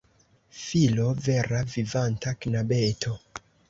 Filo! 0.61 1.05
Vera 1.27 1.63
vivanta 1.77 2.37
knabeto! 2.43 3.19